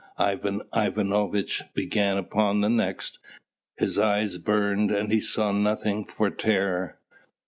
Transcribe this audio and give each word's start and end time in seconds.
Ivan 0.17 0.63
Ivanovitch 0.75 1.61
began 1.75 2.17
upon 2.17 2.61
the 2.61 2.69
next. 2.71 3.19
His 3.77 3.99
eyes 3.99 4.39
burned 4.39 4.89
and 4.89 5.11
he 5.11 5.21
saw 5.21 5.51
nothing 5.51 6.05
for 6.05 6.31
terror. 6.31 6.97